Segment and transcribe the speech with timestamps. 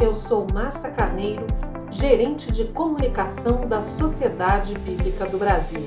[0.00, 1.46] Eu sou Márcia Carneiro,
[1.90, 5.86] gerente de comunicação da Sociedade Bíblica do Brasil.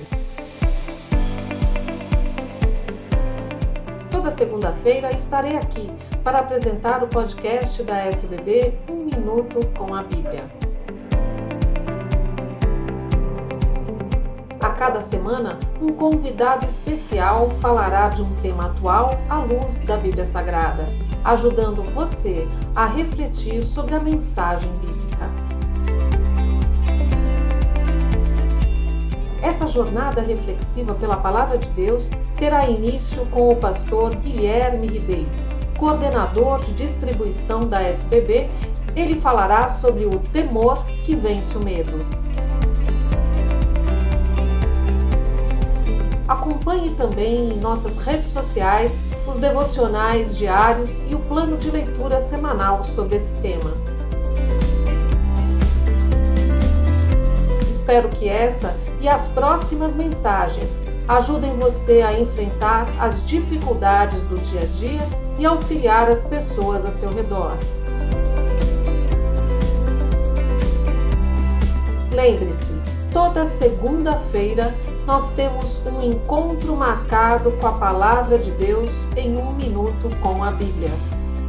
[4.11, 5.91] Toda segunda-feira estarei aqui
[6.23, 10.43] para apresentar o podcast da SBB Um Minuto com a Bíblia.
[14.61, 20.23] A cada semana, um convidado especial falará de um tema atual à luz da Bíblia
[20.23, 20.85] Sagrada,
[21.23, 25.29] ajudando você a refletir sobre a mensagem bíblica.
[29.41, 35.29] Essa jornada reflexiva pela Palavra de Deus terá início com o pastor Guilherme Ribeiro,
[35.77, 38.49] coordenador de distribuição da SBB.
[38.95, 42.22] Ele falará sobre o temor que vence o medo.
[46.43, 48.91] Acompanhe também em nossas redes sociais
[49.25, 53.71] os devocionais diários e o plano de leitura semanal sobre esse tema.
[57.71, 64.63] Espero que essa e as próximas mensagens ajudem você a enfrentar as dificuldades do dia
[64.63, 65.07] a dia
[65.39, 67.57] e auxiliar as pessoas a seu redor.
[72.11, 72.73] Lembre-se,
[73.13, 74.73] toda segunda-feira
[75.05, 80.51] nós temos um encontro marcado com a Palavra de Deus em um minuto com a
[80.51, 80.91] Bíblia.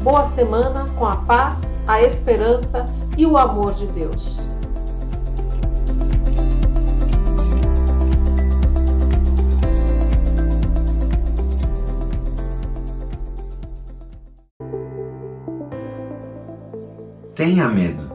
[0.02, 2.84] Boa semana com a paz, a esperança
[3.16, 4.42] e o amor de Deus.
[17.34, 18.12] Tenha medo.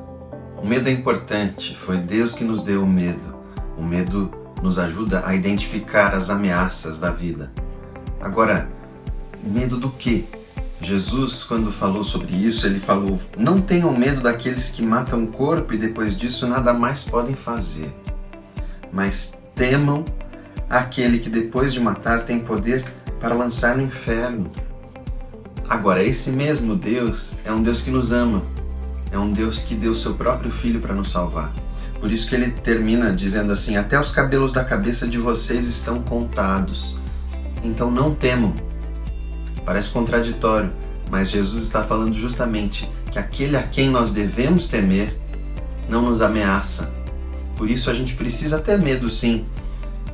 [0.62, 3.36] O medo é importante, foi Deus que nos deu o medo.
[3.78, 7.52] O medo nos ajuda a identificar as ameaças da vida.
[8.22, 8.70] Agora,
[9.44, 10.26] medo do quê?
[10.82, 15.74] Jesus, quando falou sobre isso, ele falou: Não tenham medo daqueles que matam o corpo
[15.74, 17.94] e depois disso nada mais podem fazer,
[18.92, 20.06] mas temam
[20.70, 22.86] aquele que depois de matar tem poder
[23.20, 24.50] para lançar no inferno.
[25.70, 28.42] Agora, esse mesmo Deus é um Deus que nos ama,
[29.12, 31.54] é um Deus que deu seu próprio filho para nos salvar.
[32.00, 36.02] Por isso que ele termina dizendo assim: Até os cabelos da cabeça de vocês estão
[36.02, 36.98] contados.
[37.64, 38.54] Então não temam.
[39.66, 40.72] Parece contraditório,
[41.10, 45.18] mas Jesus está falando justamente que aquele a quem nós devemos temer
[45.90, 46.94] não nos ameaça.
[47.56, 49.46] Por isso a gente precisa ter medo, sim.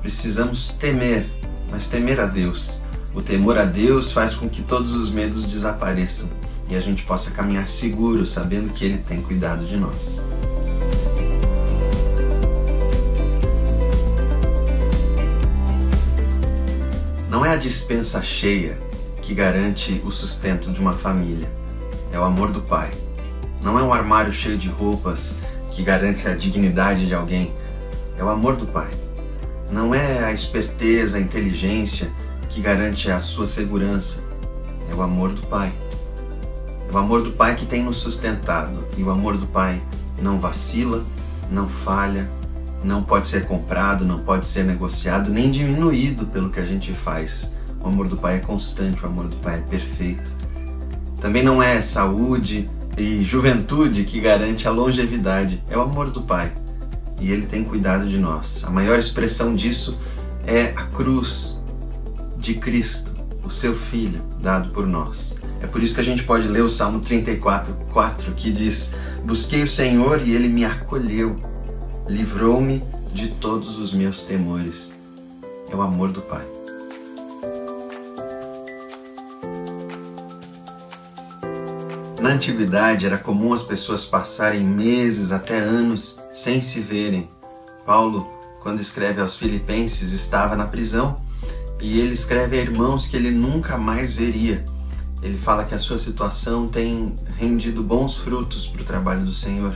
[0.01, 1.29] Precisamos temer,
[1.69, 2.81] mas temer a Deus.
[3.13, 6.29] O temor a Deus faz com que todos os medos desapareçam
[6.67, 10.21] e a gente possa caminhar seguro, sabendo que Ele tem cuidado de nós.
[17.29, 18.77] Não é a dispensa cheia
[19.21, 21.51] que garante o sustento de uma família,
[22.11, 22.91] é o amor do pai.
[23.63, 25.37] Não é um armário cheio de roupas
[25.71, 27.51] que garante a dignidade de alguém,
[28.15, 28.91] é o amor do pai.
[29.71, 32.11] Não é a esperteza, a inteligência
[32.47, 34.23] que garante a sua segurança,
[34.91, 35.73] é o amor do pai.
[36.87, 39.81] É o amor do pai que tem nos sustentado e o amor do pai
[40.21, 41.03] não vacila,
[41.49, 42.29] não falha,
[42.83, 47.55] não pode ser comprado, não pode ser negociado, nem diminuído pelo que a gente faz.
[47.81, 50.31] O amor do Pai é constante, o amor do Pai é perfeito.
[51.19, 56.51] Também não é saúde e juventude que garante a longevidade, é o amor do Pai.
[57.19, 58.63] E Ele tem cuidado de nós.
[58.65, 59.97] A maior expressão disso
[60.45, 61.61] é a cruz
[62.37, 65.37] de Cristo, o seu Filho, dado por nós.
[65.61, 69.63] É por isso que a gente pode ler o Salmo 34, 4, que diz: Busquei
[69.63, 71.39] o Senhor e ele me acolheu
[72.07, 72.83] livrou-me
[73.13, 74.93] de todos os meus temores.
[75.69, 76.45] É o amor do Pai.
[82.21, 87.29] Na antiguidade era comum as pessoas passarem meses até anos sem se verem.
[87.85, 88.27] Paulo,
[88.61, 91.15] quando escreve aos Filipenses, estava na prisão
[91.79, 94.65] e ele escreve a irmãos que ele nunca mais veria.
[95.21, 99.75] Ele fala que a sua situação tem rendido bons frutos para o trabalho do Senhor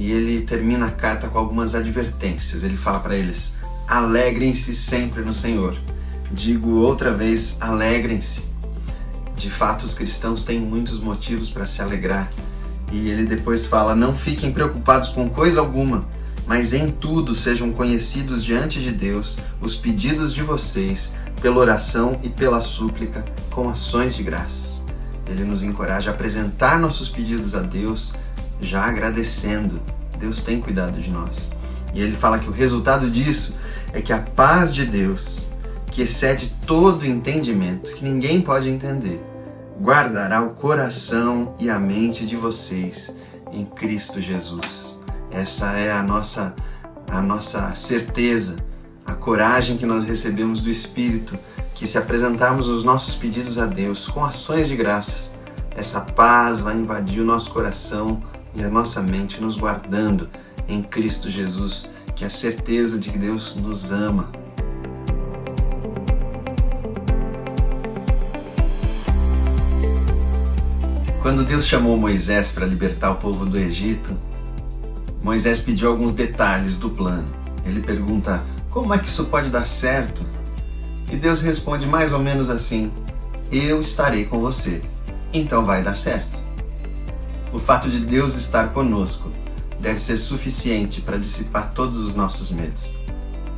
[0.00, 2.64] e ele termina a carta com algumas advertências.
[2.64, 5.76] Ele fala para eles: alegrem-se sempre no Senhor.
[6.32, 8.48] Digo outra vez: alegrem-se.
[9.36, 12.32] De fato, os cristãos têm muitos motivos para se alegrar.
[12.90, 16.08] E ele depois fala: não fiquem preocupados com coisa alguma,
[16.46, 22.30] mas em tudo sejam conhecidos diante de Deus os pedidos de vocês, pela oração e
[22.30, 24.86] pela súplica, com ações de graças.
[25.28, 28.14] Ele nos encoraja a apresentar nossos pedidos a Deus
[28.60, 29.80] já agradecendo.
[30.18, 31.50] Deus tem cuidado de nós.
[31.94, 33.58] E ele fala que o resultado disso
[33.92, 35.48] é que a paz de Deus,
[35.86, 39.20] que excede todo entendimento, que ninguém pode entender,
[39.80, 43.16] guardará o coração e a mente de vocês
[43.50, 45.00] em Cristo Jesus.
[45.30, 46.54] Essa é a nossa
[47.10, 48.56] a nossa certeza,
[49.04, 51.36] a coragem que nós recebemos do Espírito,
[51.74, 55.34] que se apresentarmos os nossos pedidos a Deus com ações de graças,
[55.74, 58.22] essa paz vai invadir o nosso coração
[58.54, 60.28] e a nossa mente, nos guardando
[60.68, 64.30] em Cristo Jesus, que é a certeza de que Deus nos ama.
[71.22, 74.18] Quando Deus chamou Moisés para libertar o povo do Egito,
[75.22, 77.28] Moisés pediu alguns detalhes do plano.
[77.64, 80.26] Ele pergunta: Como é que isso pode dar certo?
[81.10, 82.90] E Deus responde mais ou menos assim:
[83.52, 84.82] Eu estarei com você,
[85.32, 86.39] então vai dar certo.
[87.52, 89.30] O fato de Deus estar conosco
[89.80, 92.96] deve ser suficiente para dissipar todos os nossos medos.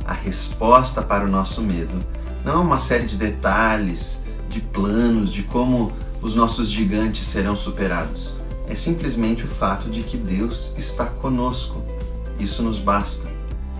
[0.05, 1.99] A resposta para o nosso medo
[2.43, 5.91] não é uma série de detalhes, de planos, de como
[6.21, 11.83] os nossos gigantes serão superados é simplesmente o fato de que Deus está conosco.
[12.39, 13.29] Isso nos basta.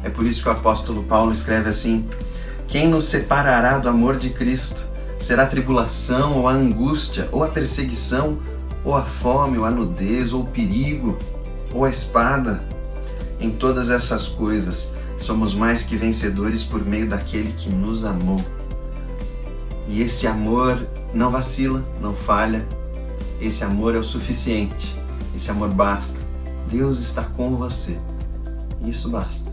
[0.04, 2.07] É por isso que o apóstolo Paulo escreve assim:
[2.68, 4.92] Quem nos separará do amor de Cristo?
[5.19, 8.39] Será a tribulação, ou a angústia, ou a perseguição,
[8.83, 11.18] ou a fome, ou a nudez, ou o perigo,
[11.74, 12.68] ou a espada?
[13.39, 18.44] Em todas essas coisas, somos mais que vencedores por meio daquele que nos amou.
[19.88, 22.65] E esse amor não vacila, não falha,
[23.44, 24.95] esse amor é o suficiente.
[25.36, 26.19] Esse amor basta.
[26.71, 27.97] Deus está com você.
[28.86, 29.52] Isso basta.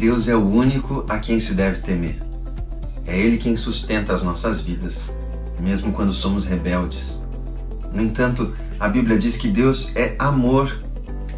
[0.00, 2.20] Deus é o único a quem se deve temer.
[3.06, 5.16] É Ele quem sustenta as nossas vidas,
[5.60, 7.22] mesmo quando somos rebeldes.
[7.92, 10.82] No entanto, a Bíblia diz que Deus é amor,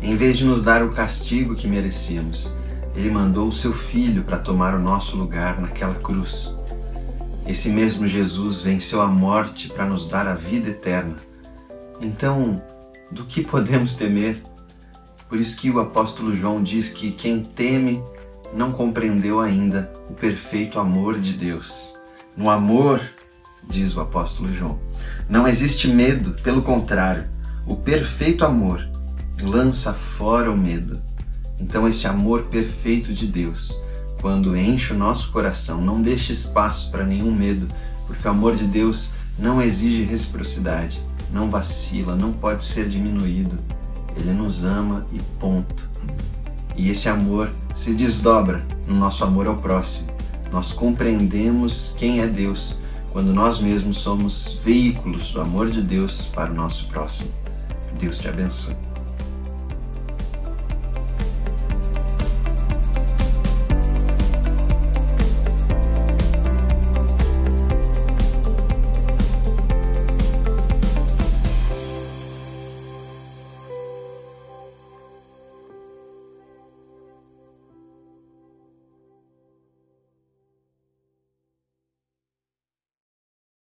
[0.00, 2.56] em vez de nos dar o castigo que merecíamos
[2.94, 6.56] ele mandou o seu filho para tomar o nosso lugar naquela cruz.
[7.46, 11.16] Esse mesmo Jesus venceu a morte para nos dar a vida eterna.
[12.00, 12.62] Então,
[13.10, 14.42] do que podemos temer?
[15.28, 18.02] Por isso que o apóstolo João diz que quem teme
[18.54, 21.98] não compreendeu ainda o perfeito amor de Deus.
[22.36, 23.00] No amor,
[23.68, 24.78] diz o apóstolo João,
[25.28, 27.26] não existe medo, pelo contrário,
[27.66, 28.86] o perfeito amor
[29.40, 31.00] lança fora o medo
[31.62, 33.80] então, esse amor perfeito de Deus,
[34.20, 37.68] quando enche o nosso coração, não deixa espaço para nenhum medo,
[38.04, 41.00] porque o amor de Deus não exige reciprocidade,
[41.32, 43.56] não vacila, não pode ser diminuído.
[44.16, 45.88] Ele nos ama e ponto.
[46.76, 50.12] E esse amor se desdobra no nosso amor ao próximo.
[50.50, 52.78] Nós compreendemos quem é Deus
[53.10, 57.30] quando nós mesmos somos veículos do amor de Deus para o nosso próximo.
[57.98, 58.91] Deus te abençoe.